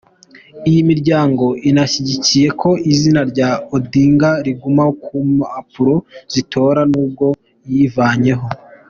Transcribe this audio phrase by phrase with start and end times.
[0.69, 5.95] Iyi miryango inashyigikye ko izina rya Odinga riguma ku mpapuro
[6.31, 7.27] z’itora nubwo
[7.71, 8.49] yivanyemo.